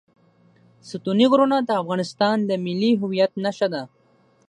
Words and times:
ستوني 0.89 1.25
غرونه 1.31 1.57
د 1.63 1.69
افغانستان 1.81 2.37
د 2.43 2.51
ملي 2.65 2.91
هویت 3.01 3.31
نښه 3.43 3.67
ده. 3.73 3.83